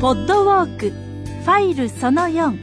[0.00, 2.56] ポッドウォークファイルその4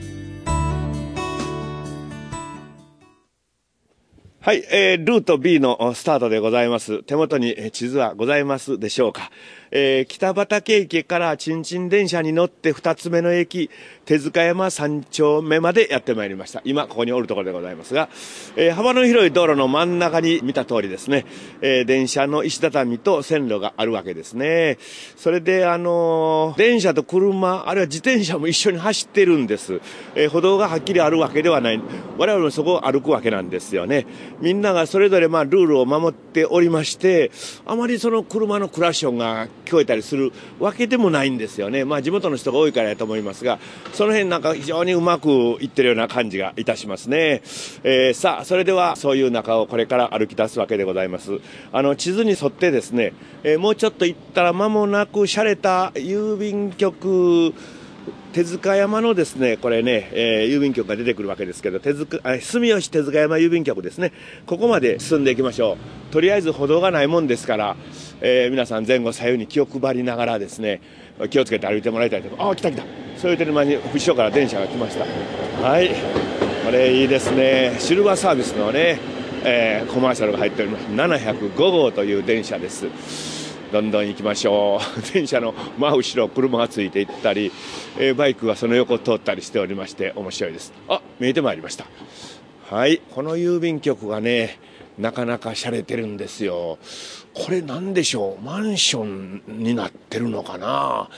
[4.40, 7.04] はい、えー、ルート B のスタートでございます。
[7.04, 9.32] 手元に地図はございますでしょうか？
[9.72, 13.70] えー、北畠駅からちんちん電車に乗って二つ目の駅、
[14.06, 16.62] 手塚山三丁目までやってまいりました。
[16.66, 18.10] 今、ここにおるところでございますが、
[18.56, 21.26] えー、幅の広い道路の真ん中に見た通りですね、
[21.62, 24.78] えー、電車の石畳と線路があるわけですね。
[25.16, 29.82] それで、あのー、電車と車、あるいは自転車も一緒に走ってるんです。
[30.16, 31.82] え歩道がはっきりあるわけではない。
[32.18, 34.06] 我々もそこを歩くわけなんですよね。
[34.40, 37.32] みんながそれぞれ、まあ、ルールを守っておりまして、
[37.66, 41.84] あまりその車のクラッションが聞こえたりするわけでもないんですよね。
[41.84, 43.60] まあ、地元の人が多いからやと思いますが、
[43.94, 45.28] その辺なんか非常にうまく
[45.60, 47.42] いってるような感じがいたしますね。
[47.84, 51.40] えー、さあ、それではそういう中をこれから歩き出すわけでございます。
[51.72, 57.54] あの、地図に沿ってですね、えー、もうちょっと行ったら間もなく洒落た郵便局、
[58.34, 64.12] 手塚山のですね、これね、えー、郵便局が出てくるわけですけど、手塚、あ、住吉手塚山郵便局ですね。
[64.46, 65.78] ここまで進んでいきましょ
[66.10, 66.14] う。
[66.14, 67.78] とりあえず歩道がないもんですから、
[68.22, 70.82] えー、皆さん前後左右に気を配りながらですね、
[71.30, 72.84] 気をつけて歩いてもらいたいとああ、来た来た。
[73.18, 75.06] そういうてる間に後ろから電車が来ました。
[75.68, 75.90] はい。
[76.66, 77.76] これいいですね。
[77.80, 79.00] シルバーサービスのね、
[79.44, 80.86] えー、コマーシャルが入っております。
[80.86, 82.88] 705号という電車です。
[83.72, 87.52] どんどん行きましょう 電車の真後ろ車がついていったり、
[88.00, 91.86] えー、バイクがその横を通ったりしておりまして面白いですあ見えてまいりました
[92.70, 94.60] はいこの郵便局がね
[94.98, 96.78] なかなか洒落てるんですよ
[97.34, 98.44] これ何でしょう？
[98.44, 101.10] マンションになってるのかな？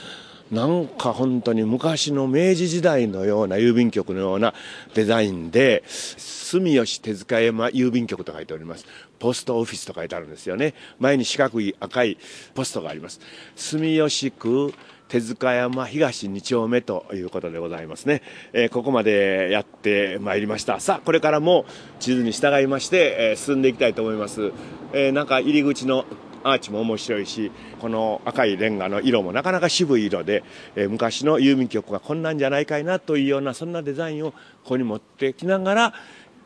[0.50, 4.54] なんか本当に昔の明治時代のような郵便局のような
[4.94, 8.86] デザインで、住吉手塚山郵便局と書いております。
[9.18, 10.72] ポストオフィスと書いてあるんですよね。
[10.98, 12.16] 前に四角い赤い
[12.54, 13.20] ポストがあります。
[13.56, 14.72] 住吉区
[15.08, 18.22] 手塚山東2丁目ということでございますね。
[18.52, 20.80] えー、ここまでやってまいりました。
[20.80, 21.64] さあ、これからも
[21.98, 24.52] 地図に従いまして、えー、進んでいきたいと思います。
[24.92, 26.04] えー、なんか入り口の
[26.44, 27.50] アーチも面白いし、
[27.80, 30.44] この赤いレンガの色もなかなか渋い色で、
[30.76, 35.94] えー、昔の郵便局がこんなんじゃないかいなというような、そんなデザインをここに持ってきながら、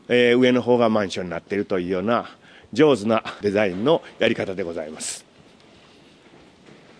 [0.09, 2.29] えー、上の方がマンションになっているというような、
[2.73, 5.25] 上手なデザインのやり方でございます。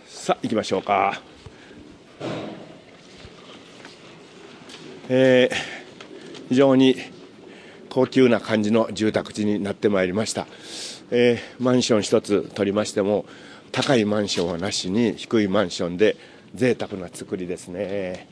[0.07, 1.32] さあ、行きましょうか。
[5.09, 6.97] えー、非常に
[7.91, 10.47] 高級な感じの住宅地になってまいりました。
[11.11, 13.27] えー、マンション一つ取りましても
[13.71, 16.17] 高いマンションはなしに低いマンションで
[16.55, 18.29] 贅沢な作りですね。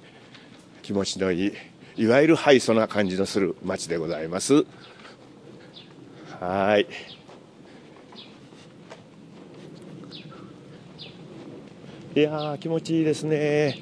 [0.83, 1.53] 気持ちのいい
[1.97, 4.65] いわゆるハイソな感じのする街でございます。
[6.41, 6.87] はい。
[12.17, 13.79] いや気持ちいいですね。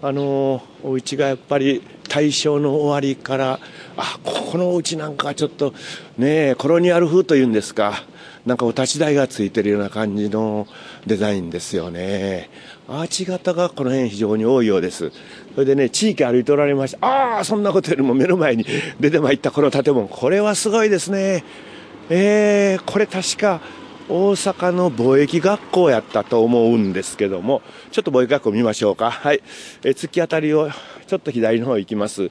[0.00, 3.60] あのお家がやっぱり大正の終わりから
[3.96, 5.74] あここのお家なんかちょっと
[6.16, 8.04] ねコロニアル風というんですか
[8.46, 10.66] なんかお立ち台がついてるような感じの
[11.06, 12.48] デザインですよね。
[12.88, 15.12] アーチ型がこの辺非常に多いようです。
[15.54, 17.06] それでね、地域歩いておられました。
[17.06, 18.64] ああ、そんなことよりも目の前に
[18.98, 20.08] 出てまいったこの建物。
[20.08, 21.44] これはすごいですね。
[22.08, 23.60] えー、これ確か
[24.10, 27.60] 大阪の貿易学校やったと思うんですけども、
[27.90, 29.10] ちょっと貿易学校見ましょうか。
[29.10, 29.42] はい。
[29.84, 30.70] え突き当たりを
[31.06, 32.30] ちょっと左の方行きます。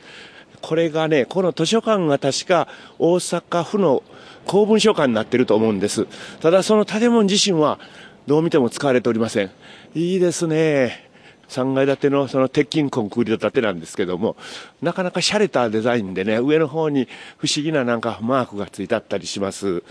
[0.62, 2.68] これがね、この図書館が確か
[2.98, 4.02] 大阪府の
[4.48, 6.08] 公文書館になってると思うんです。
[6.42, 7.80] ただその建物自身は
[8.26, 9.52] どう見ても使われておりません。
[9.94, 11.08] いいですね。
[11.50, 14.36] 3階建てのその鉄筋コンクリート建てなんですけども、
[14.82, 19.84] なかなか洒落たデザインでね、上の方に不思議ななんかマークがついてあったりします。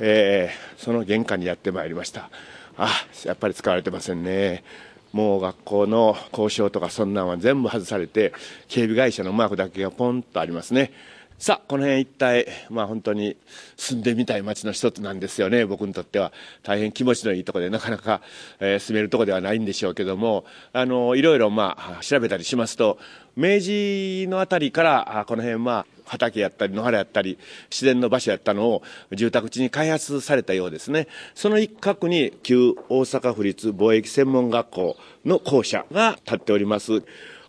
[0.00, 2.30] えー、その玄関にやってまいりました。
[2.76, 2.90] あ、
[3.24, 4.64] やっぱり使われてませんね。
[5.12, 8.32] もう学校の交渉とかそんなんは全部外されて、
[8.68, 10.92] 警備会社のマークだけがポンとありますね。
[11.42, 13.36] さあ、この辺一帯、まあ本当に
[13.76, 16.32] 住んでみたい街の一つなんですよね、僕にとっては。
[16.62, 18.20] 大変気持ちのいいところで、なかなか、
[18.60, 22.96] えー、住めるところではないんでしょうけども、あの、いろいろまあ調べたりしますと、
[23.34, 27.38] 明治のあたりから、この辺まあ、畑やったり野原やったり
[27.70, 28.82] 自然の場所やったのを
[29.12, 31.08] 住宅地に開発されたようですね。
[31.34, 37.02] その一角に旧大阪府立貿易専門学校の校舎が建っております。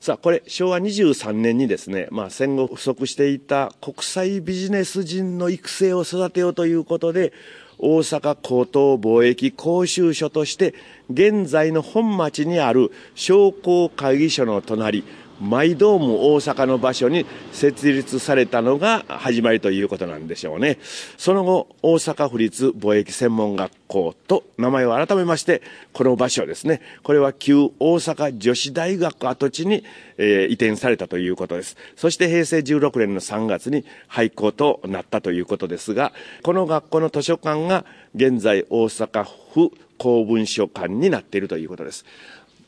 [0.03, 7.31] さあ、これ、昭和23年にですね、まあ、戦後不足していた国際ビジネス人の育成を育てようということで、
[7.77, 10.75] 大阪高等貿易講習所として、
[11.09, 15.05] 現在の本町にある商工会議所の隣、
[15.43, 20.79] マイドーム大阪の場所に設立されたのが始まりということなんでしょうね。
[21.17, 25.61] その後、大阪府立貿易専門学校と名前を改めまして、
[25.91, 26.81] この場所ですね。
[27.03, 29.83] これは旧大阪女子大学跡地に、
[30.17, 31.75] えー、移転されたということです。
[31.97, 37.85] そして平成16年の3月に廃校となったということですが、この学校の図書館が
[38.15, 42.05] 現在大阪府公文書館になっているということです。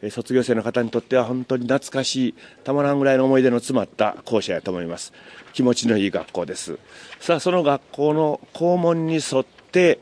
[0.10, 5.14] 卒業生の方にとっては本当に懐かしい、たまらんぐらいの思い出の詰まった校舎やと思います。
[5.54, 6.78] 気持ちのいい学校です。
[7.20, 10.00] さあ、その学校の校門に沿って、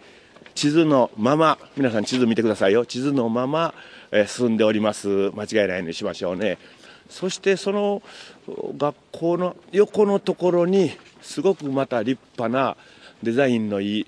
[0.56, 2.86] 地図のまま、皆さん地図見てくださいよ。
[2.86, 3.74] 地図のまま、
[4.12, 5.32] え進んでおります。
[5.32, 6.58] 間違いないようにしましょうね。
[7.10, 8.02] そしてその
[8.78, 10.92] 学校の横のところに、
[11.22, 12.78] すごくまた立派な
[13.24, 14.08] デザインのいい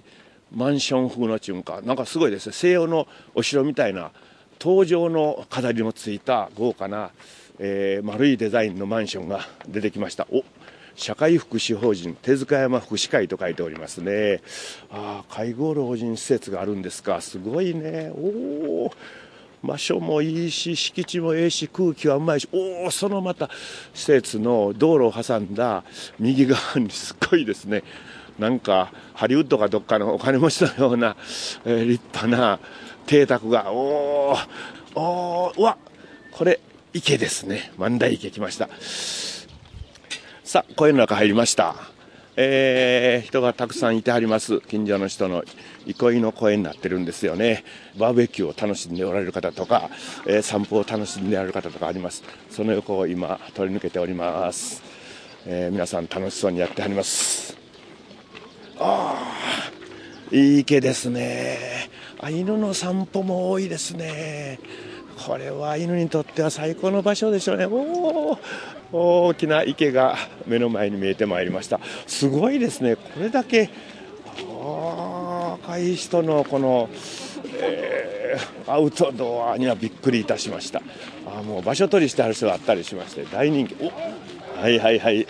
[0.54, 1.82] マンション風の中華。
[1.82, 2.54] なんかすごいですね。
[2.54, 4.12] 西洋のお城みたいな
[4.60, 7.12] 登場の飾りのついた豪華な、
[7.60, 10.28] えー、丸いデザインのマンションが出てきました。
[10.32, 10.44] お
[10.96, 14.42] 社会福祉法人手塚山福祉会と書いておりますね。
[14.90, 17.20] ああ、介護老人施設があるんですか。
[17.22, 18.12] すごいね。
[18.16, 18.92] おお。
[19.62, 23.50] 場所もいいし、敷地もええし、空気はうまいし、おお、そのまた
[23.94, 25.84] 施設の道路を挟んだ
[26.20, 27.84] 右側にすっごいですね。
[28.40, 31.16] なんか、ハリウッドかどっかのお金持ちのような、
[31.66, 32.60] えー、立派な
[33.06, 34.48] 邸宅が、おー、
[34.96, 35.78] おー、うわ、
[36.32, 36.60] これ、
[36.94, 37.72] 池ですね。
[37.78, 38.70] 万代池来ました。
[40.44, 41.76] さあ、声の中入りました。
[42.38, 44.60] えー、人がたくさんいてはります。
[44.62, 45.44] 近所の人の
[45.86, 47.64] 憩いの声になってるんですよね。
[47.98, 49.90] バーベキューを楽しんでおられる方とか、
[50.26, 52.24] えー、散歩を楽しんでおられる方とかあります。
[52.50, 54.84] その横を今、通り抜けております。
[55.46, 57.58] えー、皆さん楽しそうにやってはります。
[58.80, 59.16] あ
[60.32, 61.90] あ、いい池ですね。
[62.20, 64.60] あ犬の散歩も多いですね。
[65.26, 67.66] これは犬にとっては最高の場所でしょうね。
[67.66, 68.38] お
[68.92, 71.80] 大きな池が目の前に見えてまいりました。
[72.06, 72.96] すごいですね。
[72.96, 73.70] これだけ
[75.68, 76.90] 若い人のこの、
[77.60, 80.82] えー、アウトドアにはびっくりいたしました。
[81.26, 83.76] あもう場所取りしてある人があったりしまして大人気。
[83.82, 83.92] お
[84.62, 85.28] はいはいはい。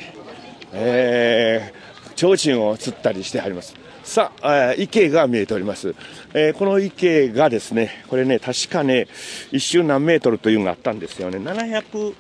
[0.73, 3.75] えー、提灯を釣ったりしてあります。
[4.05, 5.95] さあ、池が見えております。
[6.35, 9.07] えー、この池がですね、これね、確かね、
[9.51, 11.39] 一周何メートルというのがあったんですよね。
[11.39, 12.13] 700、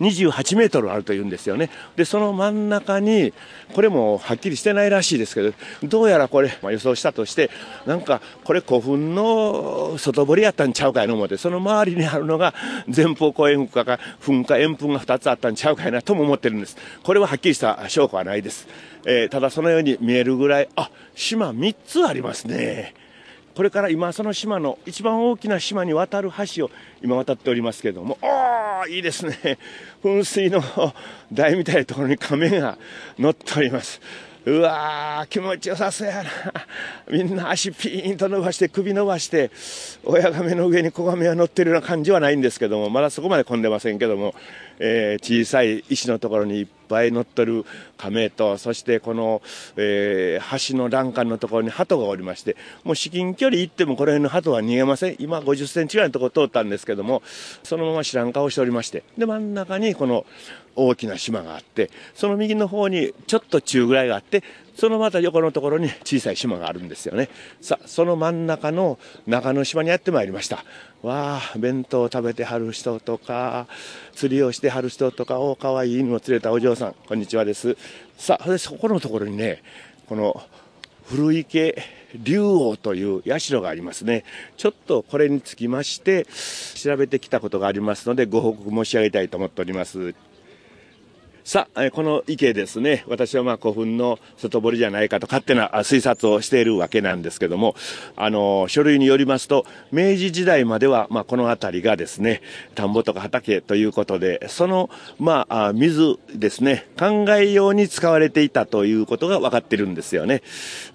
[0.00, 1.70] 28メートルあるというんですよね。
[1.96, 3.32] で、その真ん中に、
[3.74, 5.52] これもはっきりしてないらしいですけど、
[5.84, 7.50] どうやらこれ、まあ、予想したとして、
[7.86, 12.54] なんか、これ古墳の外堀やったんちゃうかいの思って、その周りにあるのが
[12.94, 16.76] 前方後円墳か噴火、円墳が2つあったんちゃうかいなとも思ってるんです。
[17.02, 18.66] これははっきりした証拠はないです。
[19.06, 23.05] えー、ただそのように見えるぐらい、あ、島3つありますね。
[23.56, 26.70] これから今その島の一番大きな島に渡る橋を
[27.02, 29.58] 今渡っておりますけれども、おー、いいですね。
[30.04, 30.62] 噴水の
[31.32, 32.76] 台みたいなところに亀が
[33.18, 34.02] 乗っております。
[34.46, 36.30] うわー、気持ちよさそうやな。
[37.10, 39.50] みんな足ピーンと伸ばして、首伸ばして、
[40.04, 44.36] 親亀の上に子亀が乗ってるような感じはないんですけども、まだそこまで混んでませんけども、
[44.78, 47.64] えー、小さい石のところにいっぱい乗ってる
[47.96, 49.42] 亀と、そしてこの、
[49.76, 55.16] えー、橋の欄干のところに鳩がおりまして、もう至近距離行ってもこの辺の鳩は逃げません。
[55.18, 57.22] 今50センチぐらいのところ通ったんですけども、
[57.64, 60.24] そのまま知らん顔しておりまして、で、真ん中にこの
[60.76, 64.44] 大きな島があって、その右の方にちょっと中ぐらいがあって、
[64.76, 67.30] そのまた横のところに小さい島があるんですよね。
[67.62, 70.64] さあ、その真ん中の中之島にやってまいりました。
[71.02, 73.66] わあ、弁当を食べてはる人とか、
[74.14, 77.76] 釣りをしてはる人とか、おかわいい犬を連れたお嬢さん、こんにちはです。
[78.18, 79.62] さあ、そこのところにね、
[80.08, 80.42] この
[81.06, 81.82] 古池
[82.22, 84.24] 竜王という社がありますね。
[84.56, 86.26] ちょっとこれにつきまして、
[86.74, 90.14] 調べてきたことがありますので、ご報告申し上げたいと思っております。
[91.46, 97.76] さあ、この池ですね、私はまあ古墳の外堀じゃないかと勝手な推察をしているわけなんですけども、
[98.16, 102.42] あの、書類によりますと、明治時代までは、まあこの辺りがですね、
[102.74, 110.42] 田んぼとか畑ということで、その、まあ、水ですね、考え用に使われていたということが分かってるんですよね。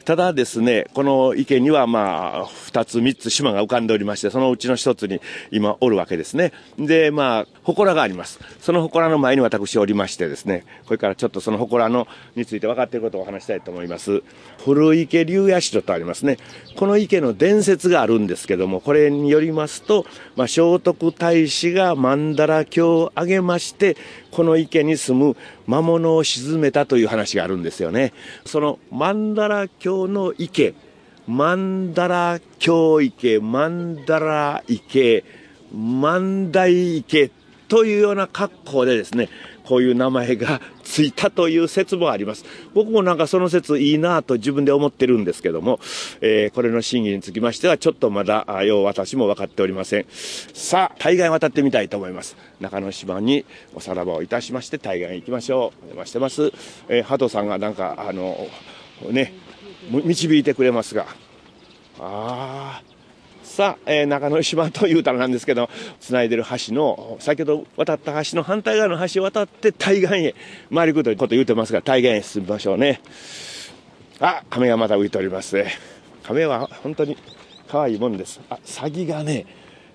[0.03, 6.51] ただですね、この池にはまあ、二つ三つ島が浮かんでおりまして、そのうちの一つに今おるわけですね。
[6.77, 8.41] で、まあ、祠があります。
[8.60, 14.24] その祠の前に私おりましてですねですね、これからちょっとその祠のについて分かっていることをお話したいと思います。
[14.63, 16.38] 古池竜屋城とありますね。
[16.75, 20.05] この池の伝説があるんですけども、これによりますと、
[20.36, 23.95] まあ、聖徳太子が曼荼羅経をあげまして、
[24.31, 28.13] この池に住む魔物を沈めたという話があるんですよね。
[28.45, 30.74] その曼荼羅経の池、
[31.29, 35.24] 曼荼羅経池、曼荼羅池、
[35.74, 37.31] 万代池
[37.71, 39.29] というような格好でですね、
[39.72, 42.44] こういう名前がついたという説もあります。
[42.74, 45.80] 僕もなんかその説いいなと自分で思ってるんですけども、
[46.20, 50.06] えー、これの真偽につきましてはちょっとまだ、よう私も分かっておりません。
[50.12, 52.36] さあ、対岸渡ってみたいと思います。
[52.60, 55.60] 中之島におさらばをいたしまして対岸行きましょう。
[55.60, 56.51] お邪魔してます。
[56.90, 58.50] えー、ハトさんがなんか、あの、
[59.10, 59.34] ね、
[59.90, 61.06] 導いてくれますが、
[61.98, 62.90] ああ、
[63.51, 70.36] さあ、えー、中之島というたらなんですけど、繋いでる橋の、先ほど渡った橋の反対側の橋を渡って対岸へ
[70.74, 73.01] 回りくということを言うてますが、対岸へ進みましょうね。
[74.22, 75.74] あ、亀がまた浮いておりますね。
[76.24, 77.17] 亀は本当に
[77.67, 78.39] 可愛いもんです。
[78.50, 79.46] あ、サギがね、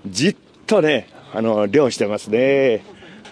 [0.06, 0.36] じっ
[0.66, 2.84] とね、あの、漁してますね。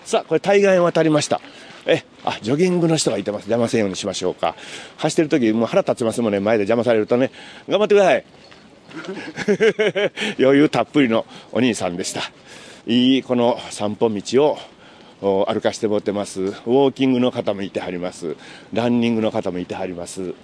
[0.06, 1.42] さあ、これ対岸へ渡りました。
[1.84, 3.42] え、あ、ジョギングの人がいてます。
[3.42, 4.54] 邪魔せんようにしましょうか。
[4.96, 6.40] 走ってる時、もう腹立ちますもんね。
[6.40, 7.30] 前で邪魔されるとね。
[7.68, 8.24] 頑張ってください。
[10.38, 12.22] 余裕たっぷりのお兄さんでした。
[12.86, 14.58] いいこの散歩道
[15.22, 16.42] を歩かしてもってます。
[16.42, 18.36] ウォーキングの方もいてはります。
[18.72, 20.34] ランニングの方もいてはります。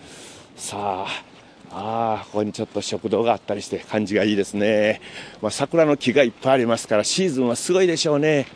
[0.57, 1.25] さあ、
[1.73, 5.01] あ、ここにちょっと食堂があったりして感じがいいですね。
[5.41, 8.47] まあ、桜の木がいっぱいありますからシーズンはすごいでしょうね。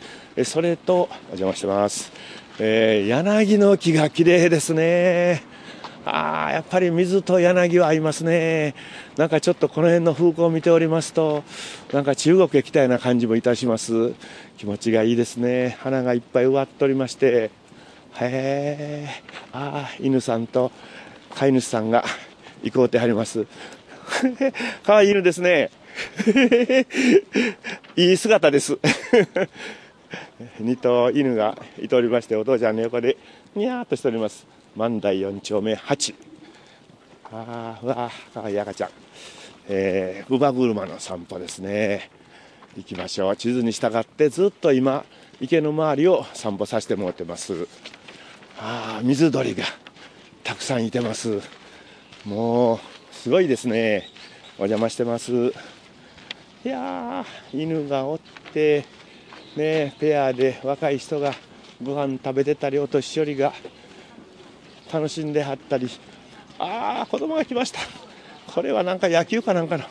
[0.43, 2.11] それと、お邪魔してます。
[2.59, 5.54] えー、柳の木が綺麗ですね。
[6.05, 8.75] ああ、やっぱり水と柳は合いますね。
[9.17, 11.43] なんかちょっとこの辺の風光を見ておりますと、
[11.91, 14.13] なんか中国へ来たような感じもいたします。
[14.57, 15.77] 気持ちがいいですね。
[15.81, 17.49] 花がいっぱい植わっておりまして、
[18.17, 19.07] へえ、
[19.51, 20.71] ああ、犬さんと
[21.33, 22.05] 飼い主さんが
[22.61, 23.47] 行こうてはります。
[24.85, 25.71] かわいい犬ですね。
[27.97, 28.77] いい姿です。
[30.61, 33.17] 2頭犬がいておりまして、お父ちゃんの横で
[33.55, 34.45] にゃーっとしております。
[34.75, 36.15] 万代4丁目8
[37.31, 38.89] ああわあかわいい赤ちゃん。
[39.67, 42.11] えー、乳母車の散歩ですね。
[42.77, 43.37] 行きましょう。
[43.37, 45.05] 地図に従ってずっと今
[45.39, 47.67] 池の周りを散歩させてもらってます。
[48.59, 49.63] ああ水鳥が
[50.43, 51.41] たくさんいてます。
[52.25, 52.79] もう
[53.11, 54.07] すごいですね。
[54.57, 55.53] お邪魔してます。
[56.65, 58.19] いや犬がおっ
[58.53, 58.85] て
[59.55, 61.33] ねペアで若い人が
[61.81, 63.53] ご飯食べてたりお年寄りが
[64.95, 65.89] 楽しんではったり
[66.57, 67.81] ああ子供が来ました。
[68.53, 69.83] これはなんか野球かなんかの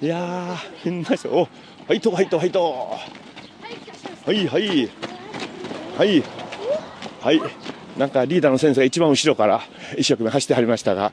[0.00, 2.96] いやーみんなですおファイトファイトファイト
[4.24, 4.88] はいはい。
[5.98, 6.22] はい。
[7.20, 7.40] はい。
[7.98, 9.60] なんかリーダーの先生が一番後ろから
[9.98, 11.12] 一生懸命走ってはりましたが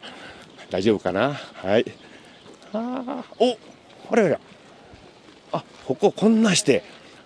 [0.69, 1.33] 大丈夫かな？
[1.33, 1.85] はい。
[2.73, 3.57] ああお
[4.11, 4.39] あれや
[5.51, 6.83] あこここんなして。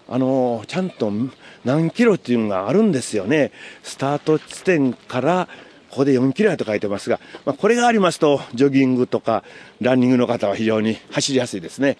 [0.09, 1.11] あの、ちゃんと
[1.63, 3.51] 何キロっていうのがあるんですよね。
[3.83, 5.47] スタート地点から
[5.89, 9.43] ここで4キロやと書いてますが、まあ、これがありますと、ジョギングとか
[9.81, 11.97] ランニングの方は非常に走りやすいですね。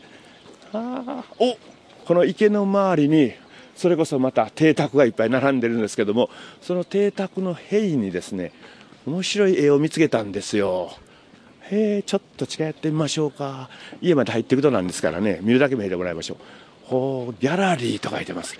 [0.74, 1.58] あお
[2.05, 3.34] この池の周りに、
[3.75, 6.29] それこそまた邸宅がいっぱい並んでるんですけども、
[6.62, 8.53] その邸宅の塀にですね、
[9.05, 10.91] 面白い絵を見つけたんですよ。
[11.70, 13.70] へえ、ちょっと近寄ってみましょうか。
[14.01, 16.38] 家まで入っていくとなんですからね、見るだけ見えてもらいましょう。
[16.91, 18.60] ほう、ギャラリーと書いてます。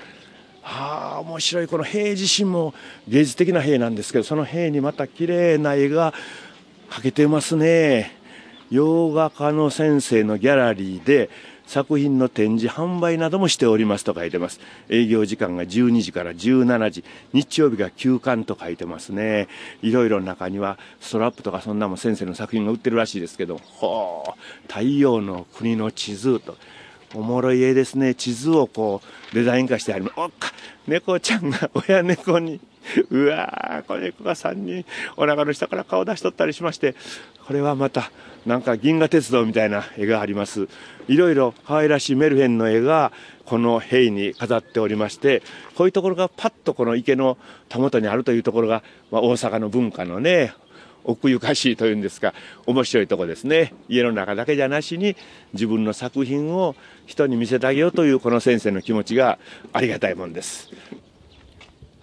[0.62, 1.68] はあ、面白い。
[1.68, 2.74] この塀自身も
[3.10, 6.14] 芸術的な塀なんですけど、その塀にまた綺麗な絵が
[6.90, 8.16] 描けてますね。
[8.70, 11.30] 洋画家の先生のギャラリーで、
[11.68, 14.62] 作品の展示販売などもしておりますと書いてます。
[14.88, 19.50] 営業時間が12時から17時、日曜日が休館と書いてますね。
[19.82, 24.32] いろいろ中にはストラップとかそんなも先生の作品が売ってるらしいですけど、ほう、
[24.70, 26.56] 太陽の国の地図と。
[27.14, 28.16] おもろい絵ですね。
[28.16, 29.02] 地図をこ
[29.32, 30.14] う、デザイン化してあります。
[30.18, 30.52] おっか、
[30.88, 32.60] 猫ちゃんが 親猫に、
[33.10, 34.86] うわー、この猫が3人、
[35.18, 36.96] お腹の下から顔出しとったりしまして、
[37.46, 38.12] これはまた、
[38.46, 40.68] なんか銀河鉄道みたいな絵があります。
[41.08, 43.12] いろいろ可愛らしいメルヘンの絵が、
[43.46, 45.44] この塀に飾っておりまして、
[45.76, 47.38] こういうところがパッとこの池の
[47.68, 50.54] たもとにあるというところが、まあ、大阪の文化のね、
[51.04, 52.34] 奥ゆかしいというんですか、
[52.66, 53.74] 面白いとこですね。
[53.90, 55.16] 家の中だけじゃなしに、
[55.54, 59.40] 自分の作品を人に見せてあげようというこの先生の気持ちが
[59.74, 60.70] ありがたいもんです。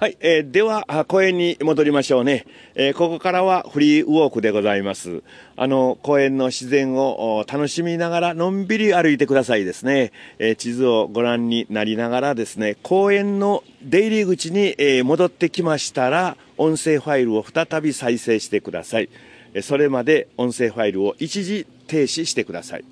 [0.01, 2.47] はい、えー、では、公園に戻りましょうね。
[2.77, 5.25] えー、ここからはフリーウォークでございます。
[5.57, 10.13] あの、公園の自然を楽しみながら、のんびり歩いてくださいですね。
[10.39, 19.09] えー、地図をご覧になりながらですね、公園の出入り口に、え戻ってきましたら、音声ファイルを再び再生してください。
[19.63, 22.85] それまで音声ファイルを一時停止してください。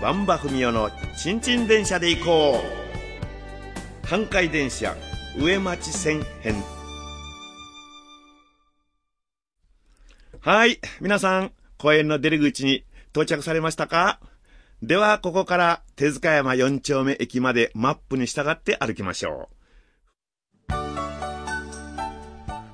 [0.00, 2.62] バンバフミオのちんちん電車で行こ
[4.02, 4.96] う阪海電車
[5.38, 6.54] 上町線編
[10.40, 14.20] はい皆さん公園の出口に到着されましたか？
[14.82, 19.56] では、ここから手塚山4丁目駅までマップに従って歩きましょう。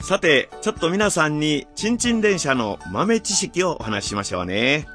[0.05, 4.87] さて、ちょっと皆さんに、ちんちん電車の豆知識をお話ししましょうね。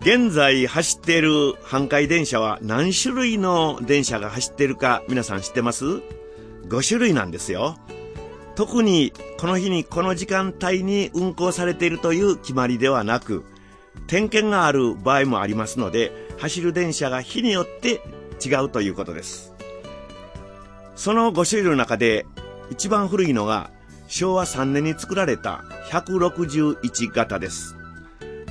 [0.00, 6.02] 現在走っている阪海電車は何種類の電車が走っているか皆さん知ってます
[6.68, 7.78] ?5 種類なんですよ。
[8.54, 13.46] 特にこの日にこの時間帯に運行されているという決まりではなく、
[14.06, 18.00] 点検がある場合もありますので、走る電車が日によって
[18.44, 19.52] 違うということです。
[20.94, 22.26] その5種類の中で
[22.70, 23.70] 一番古いのが
[24.08, 27.76] 昭和3年に作られた161型です。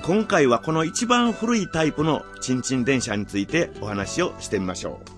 [0.03, 5.15] 今回はこの一番古いタイプのチンチン電車についてお話をしてみましょう。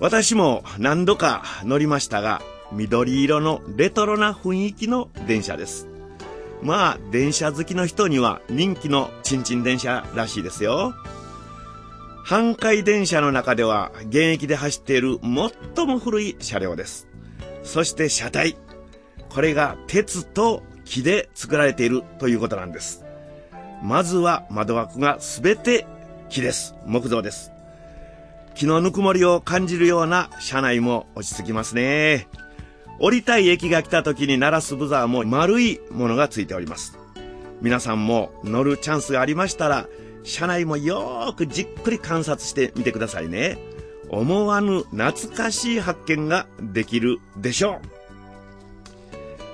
[0.00, 2.40] 私も何度か乗りましたが、
[2.72, 5.93] 緑色のレトロな雰囲気の電車です。
[6.64, 10.94] まあ、電車好きの人には人気のチンチン電車らしいですよ。
[12.26, 15.18] 阪海電車の中では現役で走っている
[15.76, 17.06] 最も古い車両です。
[17.62, 18.56] そして車体。
[19.28, 23.04] これが鉄と木で作られているということなんです。
[23.82, 25.86] まずは窓枠がすべて
[26.30, 26.74] 木です。
[26.86, 27.52] 木造です。
[28.54, 32.26] 木のぬくもりを感じるような車内も落ち着きますね。
[32.98, 36.98] 降りたい駅が来た時に鳴らすブザーも丸いものがついております。
[37.60, 39.88] 皆さんも乗るチャンスがありましたら、
[40.22, 43.58] 車内もよーくじっくり観察してみてくださいね。
[44.08, 47.88] 思わぬ懐かしい発見ができるでしょう。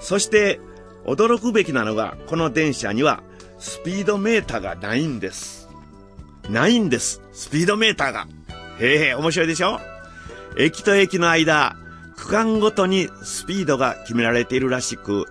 [0.00, 0.60] そして、
[1.06, 3.22] 驚くべきなのが、この電車には
[3.58, 5.68] スピードメーターがないんです。
[6.48, 7.22] ないんです。
[7.32, 8.26] スピードメーターが。
[8.80, 9.80] へえ、面白いでしょ？
[10.56, 11.76] 駅と駅の間、
[12.20, 15.24] 区間ごとにスピードが決められているらしく、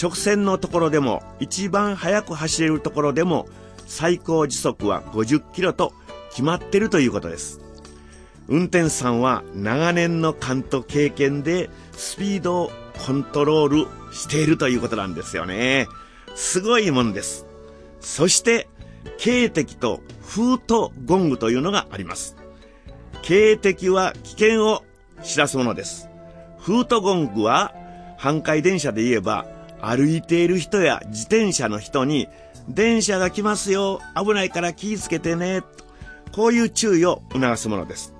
[0.00, 3.48] 直線のところでも、一番速く走れるところでも、
[3.86, 5.92] 最高時速は50キロと
[6.30, 7.60] 決まってるということです。
[8.46, 12.70] 運転手さんは長年の勘と経験でスピードを
[13.04, 15.88] コントロールしているということなんですよね。
[16.36, 17.44] すごいもんです。
[18.00, 18.68] そして、
[19.18, 22.36] 警笛と風とゴングというのがあります。
[23.22, 24.84] 警笛は危険を
[25.24, 26.09] 知らすものです。
[26.60, 27.74] フートゴングは、
[28.18, 29.46] 半壊電車で言えば、
[29.80, 32.28] 歩いている人や自転車の人に、
[32.68, 35.68] 電車が来ますよ、危ないから気ぃつけてね、と、
[36.32, 38.14] こういう注意を促すものです。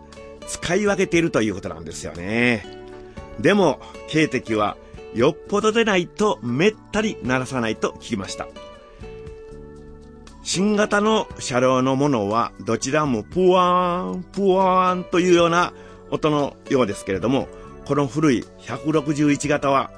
[0.49, 2.65] 使い分けているということなんですよね。
[3.39, 4.77] でも、警笛は
[5.15, 8.49] よっぽどでないとめったに鳴らさないと聞きました。
[10.43, 15.73] 新型の車両のものはどちらもプワーン、プワーンというような
[16.11, 17.47] 音のようですけれども、
[17.85, 19.91] この古い161型は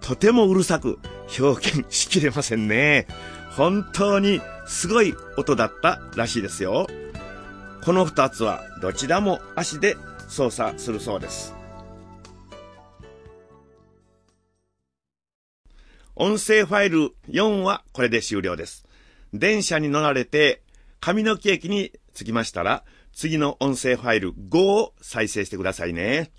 [0.00, 0.98] とてもうるさく
[1.38, 3.06] 表現しきれませんね。
[3.50, 6.86] 本当にすごい音だったらしいですよ。
[7.82, 9.96] この二つはどちらも足で
[10.28, 11.54] 操作するそうです。
[16.14, 18.84] 音声ファイル4はこれで終了です。
[19.32, 20.62] 電車に乗られて
[21.00, 26.30] 上野木駅に着きましたら、次の音声ファイル5を再生してくださいね。